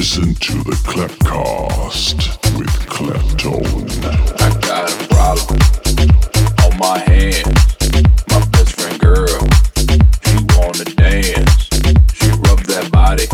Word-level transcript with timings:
Listen 0.00 0.32
to 0.36 0.54
the 0.64 0.72
Clapcast 0.88 2.16
with 2.56 2.70
Claptone. 2.88 3.86
I 4.40 4.48
got 4.60 4.90
a 4.90 5.08
problem 5.08 5.60
on 6.64 6.78
my 6.78 6.98
hand. 7.00 7.44
My 8.30 8.40
best 8.48 8.80
friend 8.80 8.98
girl, 8.98 9.28
she 10.24 10.38
wanna 10.56 10.84
dance. 10.96 11.68
She 12.14 12.30
rub 12.30 12.60
that 12.60 12.88
body. 12.90 13.26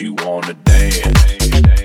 you 0.00 0.14
wanna 0.14 0.54
dance. 0.54 1.79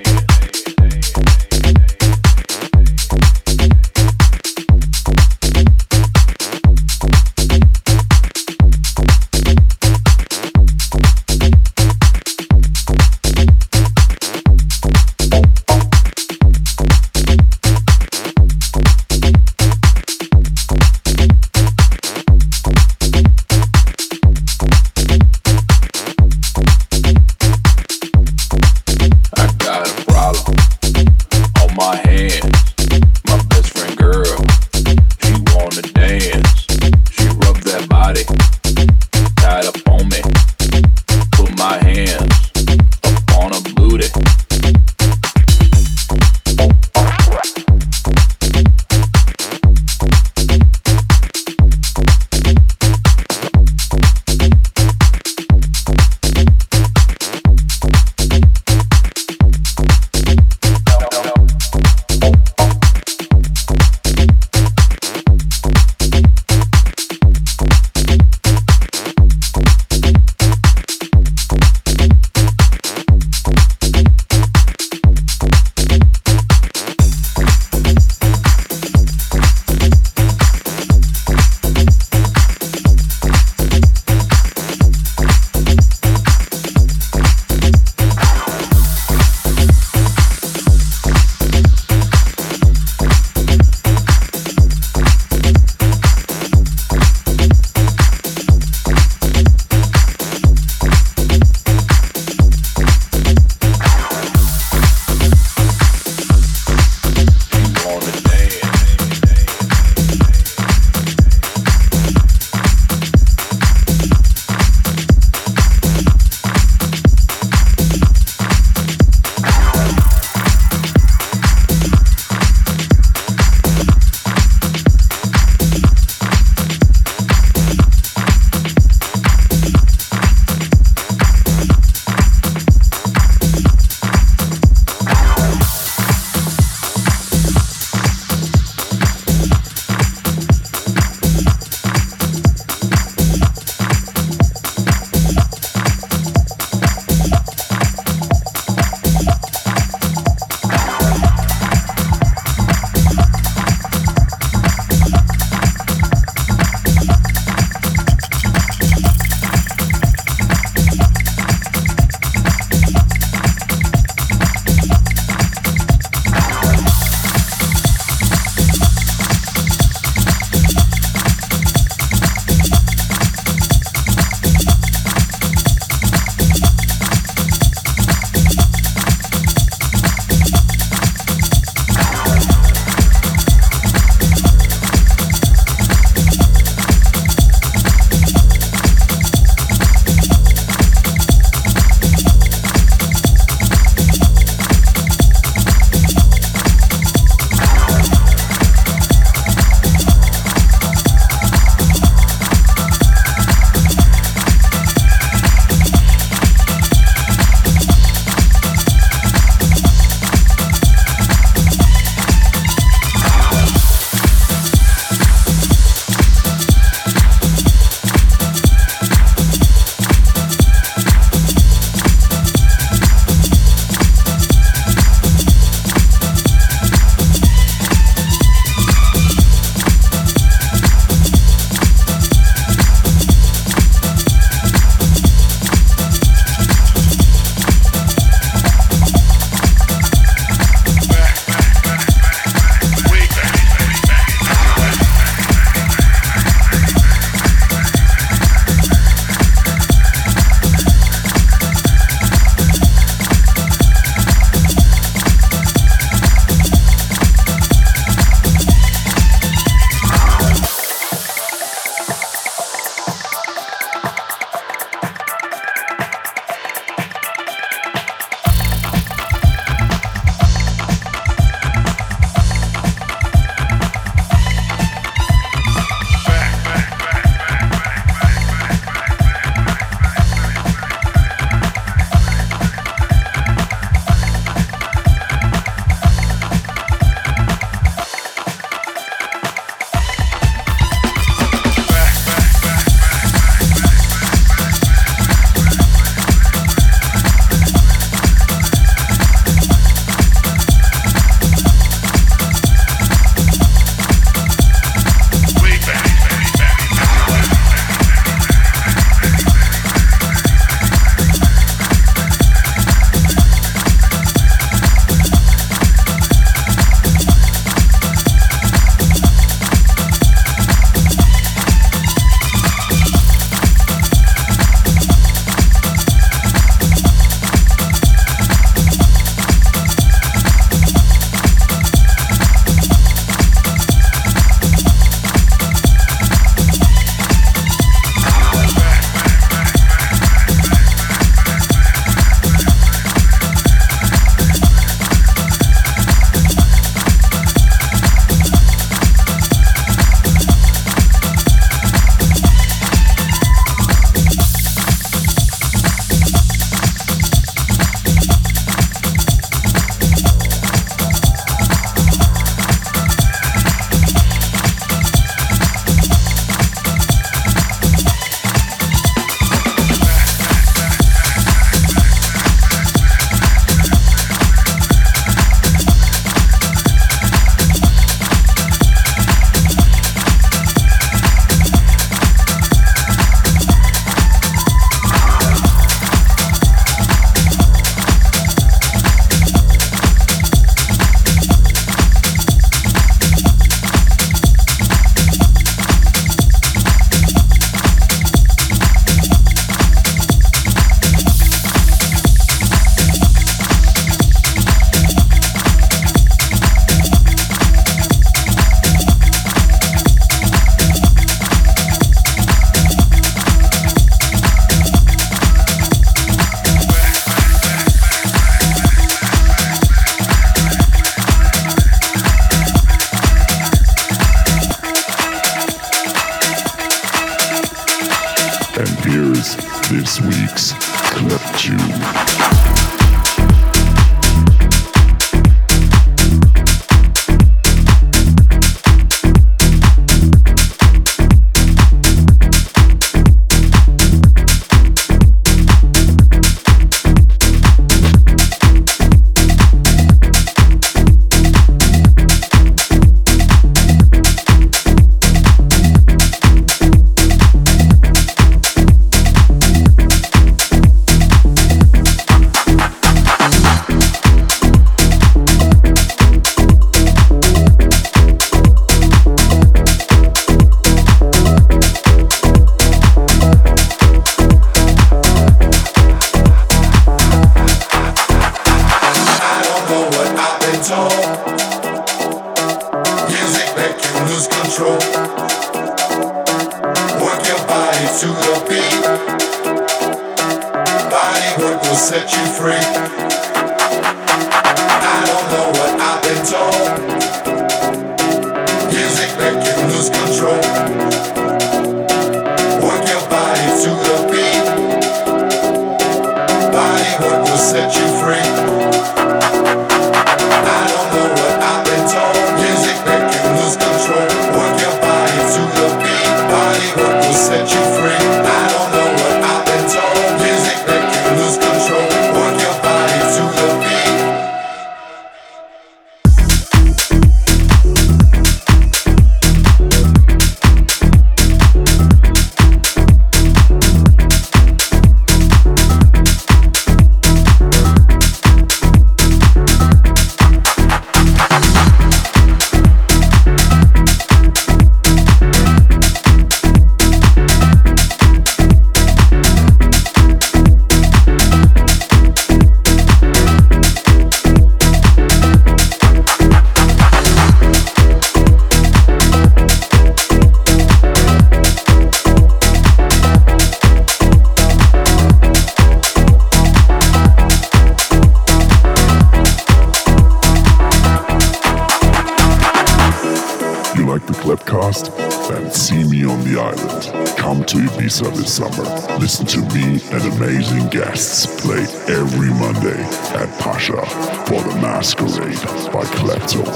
piece 578.06 578.20
of 578.20 578.34
his 578.34 578.54
summer. 578.54 578.84
Listen 579.18 579.44
to 579.44 579.58
me 579.74 579.98
and 580.12 580.22
amazing 580.36 580.86
guests 580.90 581.44
play 581.60 581.82
every 582.06 582.50
Monday 582.50 583.02
at 583.34 583.48
Pacha 583.58 583.98
for 584.46 584.62
the 584.62 584.78
Masquerade 584.80 585.58
by 585.92 586.04
Claptone. 586.14 586.70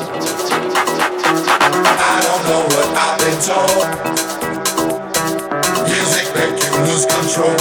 I 2.03 2.19
don't 2.27 2.45
know 2.51 2.63
what 2.75 2.89
I've 2.99 3.19
been 3.23 3.39
told. 3.47 3.87
Music 5.87 6.27
make 6.35 6.59
you 6.59 6.71
lose 6.91 7.07
control. 7.07 7.59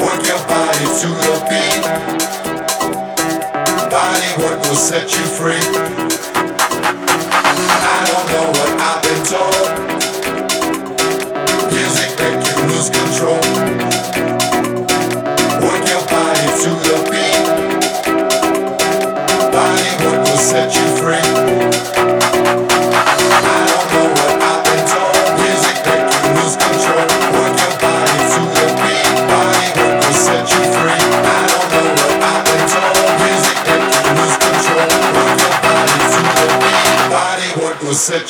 Work 0.00 0.24
your 0.24 0.40
body 0.48 0.86
to 1.00 1.08
the 1.20 1.34
beat. 1.52 1.84
Body 3.92 4.30
work 4.42 4.58
will 4.64 4.80
set 4.88 5.12
you 5.12 5.24
free. 5.36 5.64
I 7.76 7.98
don't 8.08 8.26
know 8.32 8.46
what 8.56 8.70
I've 8.80 9.02
been 9.02 9.22
told. 9.26 9.71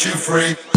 you 0.05 0.11
free. 0.11 0.72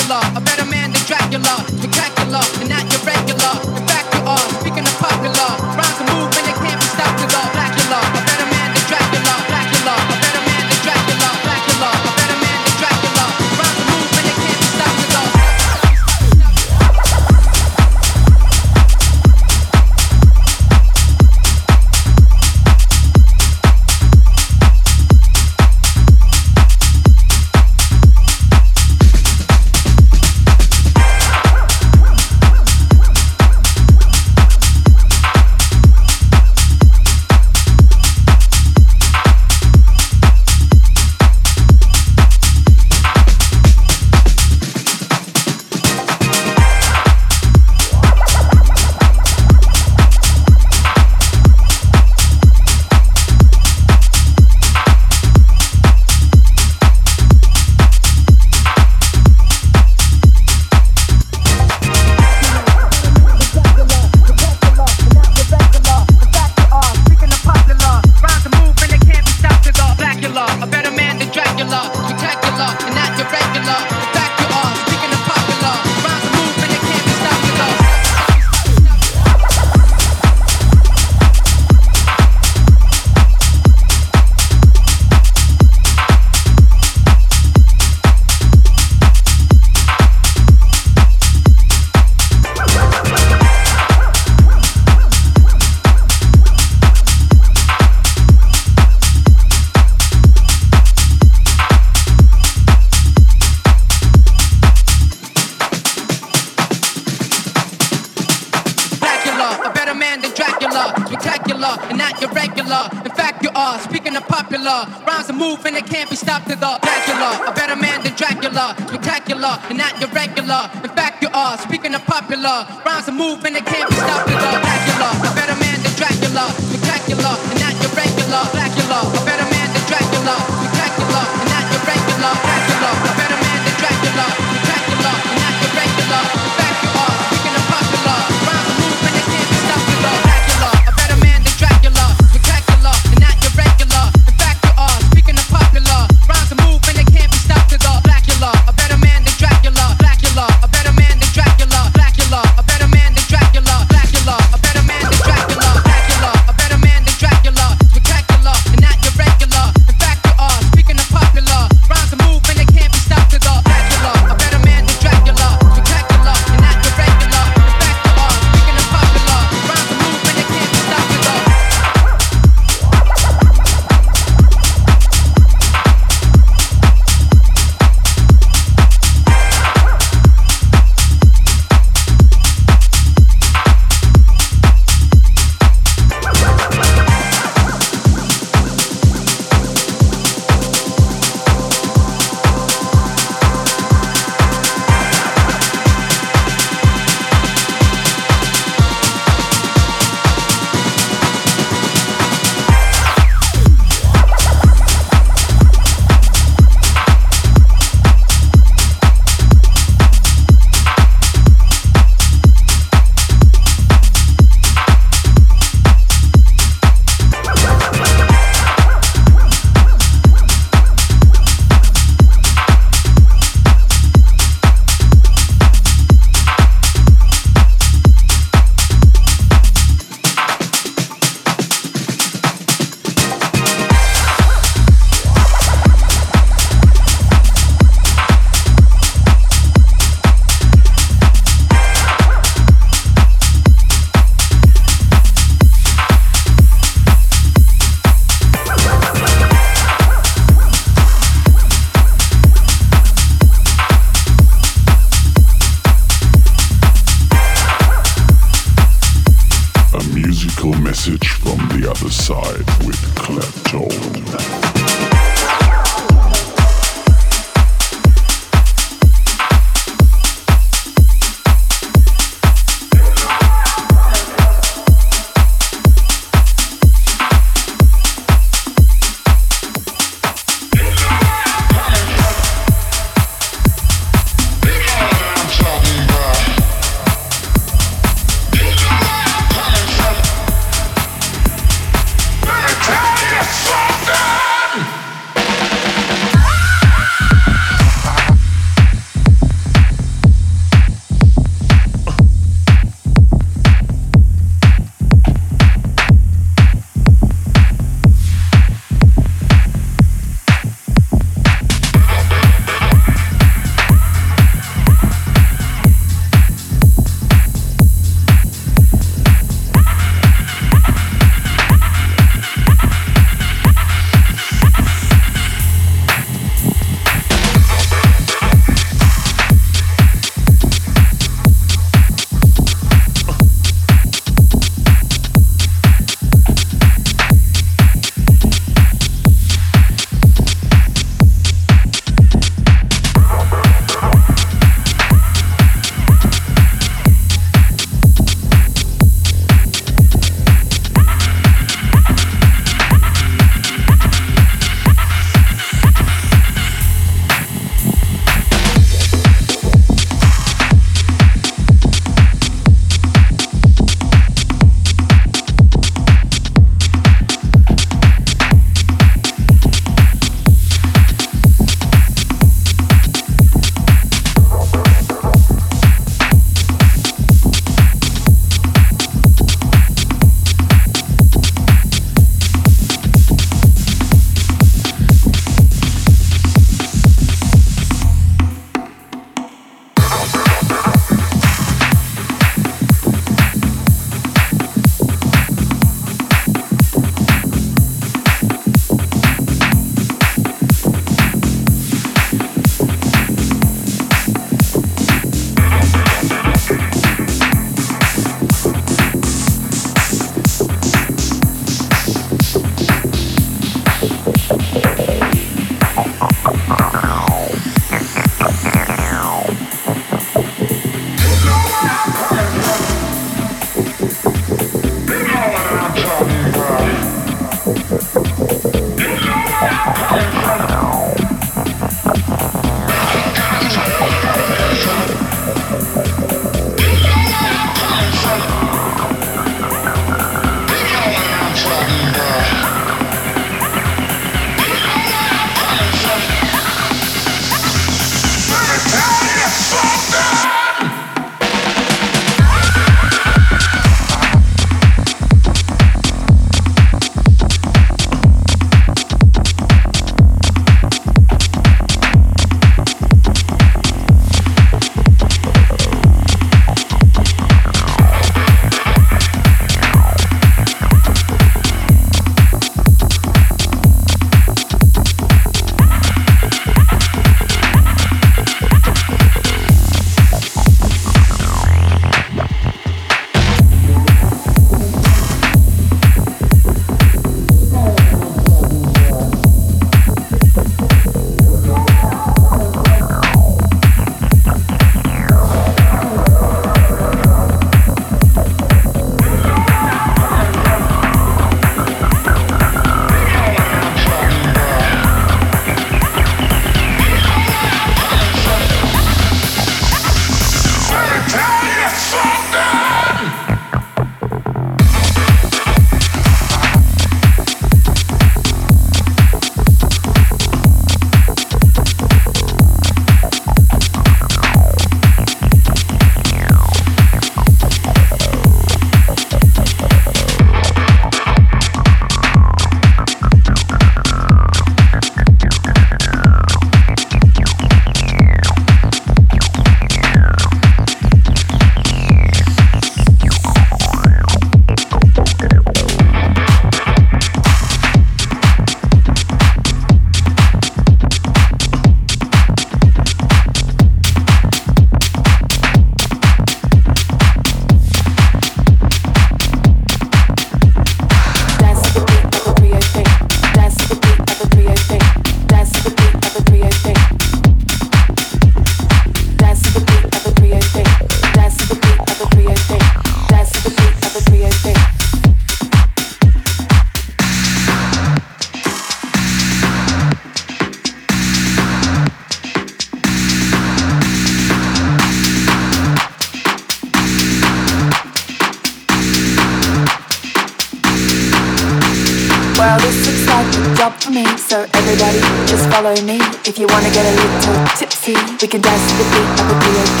Well, 592.66 592.80
this 592.80 592.98
looks 593.06 593.24
like 593.28 593.46
a 593.46 593.74
job 593.76 593.92
for 593.94 594.10
me, 594.10 594.24
so 594.36 594.66
everybody 594.74 595.20
just 595.46 595.68
follow 595.70 595.94
me. 596.02 596.18
If 596.44 596.58
you 596.58 596.66
wanna 596.66 596.90
get 596.90 597.06
a 597.06 597.12
little 597.14 597.64
tipsy, 597.78 598.16
we 598.42 598.48
can 598.48 598.60
dance 598.60 598.90
to 598.90 598.96
the 598.98 599.04
beat 599.12 599.38
of 599.38 599.46
the 599.46 599.54
DOD. 599.62 600.00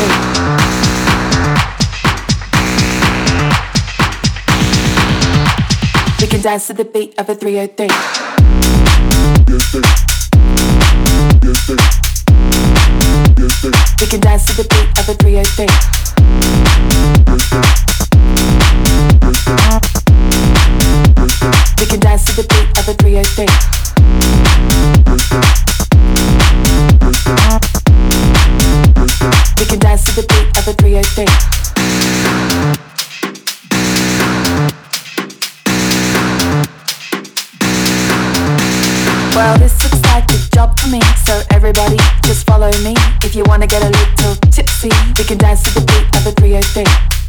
We 6.20 6.26
can 6.26 6.42
dance 6.42 6.66
to 6.66 6.74
the 6.74 6.84
beat 6.84 7.16
of 7.20 7.30
a 7.30 7.36
303. 7.36 7.86
We 14.00 14.06
can 14.10 14.18
dance 14.18 14.44
to 14.46 14.56
the 14.56 14.64
beat 14.68 14.98
of 14.98 15.08
a 15.08 15.14
303. 15.14 15.68
To 22.86 22.92
the 22.92 23.02
beat 23.02 23.18
of 23.18 23.18
a 23.18 23.22
303. 23.32 23.46
We 29.58 29.64
can 29.66 29.78
dance 29.80 30.04
to 30.04 30.14
the 30.14 30.22
beat 30.28 30.56
of 30.56 30.68
a 30.68 30.72
303. 30.72 31.26
Well, 39.34 39.58
this 39.58 39.82
looks 39.82 40.00
like 40.04 40.30
a 40.30 40.38
job 40.54 40.78
me, 40.88 41.00
so 41.24 41.42
everybody 41.50 41.98
just 42.22 42.46
follow 42.46 42.70
me. 42.84 42.94
If 43.24 43.34
you 43.34 43.42
wanna 43.46 43.66
get 43.66 43.82
a 43.82 43.88
little 43.88 44.36
tipsy, 44.52 44.90
we 45.18 45.24
can 45.24 45.38
dance 45.38 45.62
to 45.64 45.74
the 45.74 45.80
beat 45.80 46.06
of 46.20 46.26
a 46.26 46.32
303. 46.32 47.25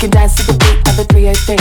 Can 0.00 0.08
dance 0.08 0.34
to 0.34 0.42
the 0.44 0.54
beat 0.54 0.78
of 0.88 0.98
a 0.98 1.04
303. 1.04 1.56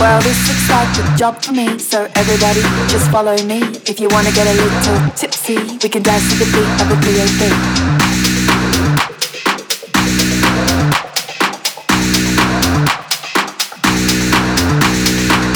Well, 0.00 0.20
this 0.22 0.48
looks 0.48 0.68
like 0.68 0.90
a 0.98 1.16
job 1.16 1.40
for 1.40 1.52
me, 1.52 1.78
so 1.78 2.08
everybody 2.16 2.62
just 2.88 3.08
follow 3.12 3.36
me. 3.44 3.62
If 3.86 4.00
you 4.00 4.08
wanna 4.08 4.32
get 4.32 4.48
a 4.48 4.54
little 4.54 5.10
tipsy, 5.10 5.78
we 5.80 5.88
can 5.88 6.02
dance 6.02 6.28
to 6.32 6.44
the 6.44 6.46
beat 6.46 6.82
of 6.82 6.90
a 6.90 6.96
303. 7.00 8.03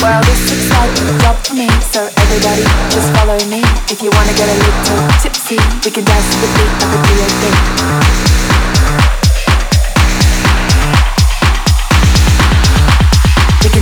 Well, 0.09 0.23
this 0.23 0.71
like 0.71 0.89
a 0.89 1.19
job 1.21 1.37
for 1.45 1.53
me, 1.53 1.69
so 1.83 2.09
everybody 2.17 2.65
just 2.89 3.13
follow 3.13 3.37
me. 3.45 3.61
If 3.93 4.01
you 4.01 4.09
wanna 4.11 4.33
get 4.33 4.49
a 4.49 4.57
little 4.57 5.07
tipsy, 5.21 5.61
we 5.85 5.91
can 5.91 6.05
dance 6.05 6.33
to 6.33 6.41
the 6.41 6.49
beat 6.57 6.83
of 6.83 6.95
a 6.95 6.99
303. 7.09 8.28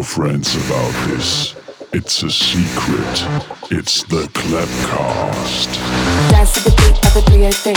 Friends 0.09 0.55
about 0.65 0.91
this. 1.07 1.55
It's 1.93 2.23
a 2.23 2.31
secret. 2.31 3.13
It's 3.69 4.01
the 4.09 4.25
Clapcast. 4.33 5.69
Dance 6.31 6.53
to 6.55 6.61
the 6.65 6.73
beat 6.81 6.97
of 7.05 7.15
a 7.15 7.21
303. 7.29 7.73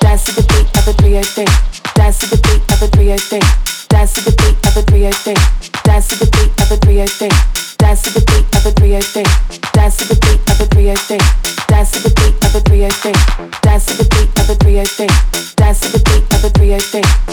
Dance 0.00 0.24
to 0.24 0.32
the 0.34 0.42
beat 0.50 0.66
of 0.76 0.88
a 0.88 0.92
303. 0.98 1.46
Dance 1.94 2.18
to 2.18 2.26
the 2.26 2.42
beat 2.42 2.66
of 2.74 2.82
a 2.82 2.88
303. 2.90 3.38
Dance 3.86 4.14
to 4.14 4.20
the 4.26 4.34
beat 4.34 4.58
of 4.66 4.76
a 4.76 4.82
303. 4.82 5.34
Dance 5.86 6.08
to 6.08 6.16
the 6.18 6.26
beat 6.26 6.58
of 6.58 6.70
a 6.72 6.76
303. 6.82 7.30
Dance 7.78 8.02
to 8.02 8.10
the 8.10 8.26
beat 8.26 8.50
of 8.50 8.66
a 8.66 8.72
303. 8.74 9.22
Dance 9.70 9.96
to 9.96 10.04
the 10.10 10.18
beat 10.18 10.42
of 10.50 10.58
a 10.58 10.66
303. 10.66 11.22
Dance 11.70 11.92
to 11.94 12.02
the 12.02 12.10
beat 12.18 12.34
of 12.42 12.54
a 12.56 12.60
303. 12.66 13.14
Dance 13.62 13.86
to 13.86 13.94
the 13.94 14.06
beat 14.10 14.34
of 14.42 14.50
a 14.50 14.54
303. 14.58 15.06
Dance 15.54 15.80
to 15.80 15.88
the 15.94 16.02
beat 16.02 16.26
of 16.34 16.42
a 16.42 16.50
303. 16.50 17.25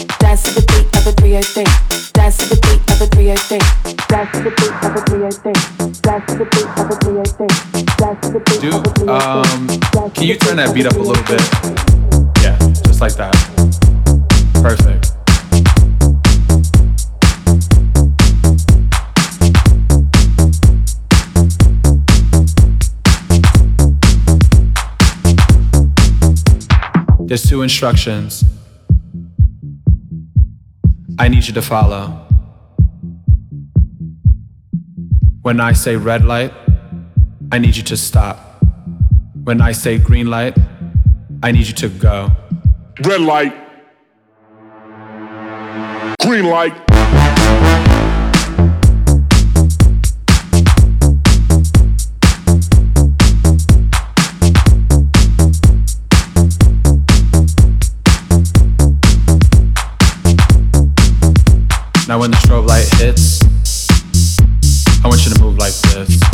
Can 10.24 10.30
you 10.30 10.38
turn 10.38 10.56
that 10.56 10.74
beat 10.74 10.86
up 10.86 10.94
a 10.94 10.98
little 10.98 11.22
bit? 11.24 11.42
Yeah, 12.42 12.56
just 12.82 12.98
like 12.98 13.14
that. 13.16 13.34
Perfect. 14.62 15.12
There's 27.28 27.46
two 27.46 27.60
instructions 27.60 28.44
I 31.18 31.28
need 31.28 31.46
you 31.46 31.52
to 31.52 31.60
follow. 31.60 32.26
When 35.42 35.60
I 35.60 35.74
say 35.74 35.96
red 35.96 36.24
light, 36.24 36.54
I 37.52 37.58
need 37.58 37.76
you 37.76 37.82
to 37.82 37.96
stop. 37.98 38.53
When 39.44 39.60
I 39.60 39.72
say 39.72 39.98
green 39.98 40.28
light, 40.28 40.56
I 41.42 41.52
need 41.52 41.66
you 41.66 41.74
to 41.74 41.90
go. 41.90 42.30
Red 43.04 43.20
light. 43.20 43.52
Green 46.22 46.46
light. 46.46 46.72
Now, 62.08 62.18
when 62.18 62.30
the 62.30 62.38
strobe 62.38 62.66
light 62.66 62.88
hits, 62.94 63.42
I 65.04 65.08
want 65.08 65.26
you 65.26 65.34
to 65.34 65.40
move 65.42 65.58
like 65.58 65.74
this. 65.74 66.33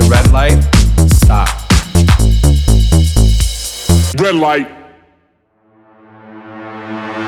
say 0.00 0.08
red 0.08 0.32
light, 0.32 0.60
stop. 1.12 1.48
Red 4.18 4.34
light. 4.34 4.68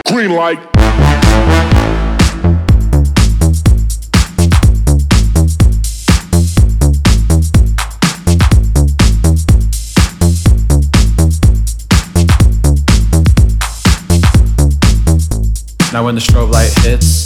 Green 0.08 0.32
light. 0.32 0.58
Now 15.92 16.04
when 16.04 16.14
the 16.14 16.20
strobe 16.20 16.50
light 16.50 16.72
hits, 16.80 17.25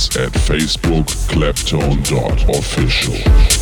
At 0.00 0.32
Facebook 0.32 1.04
Claptone.official. 1.28 3.59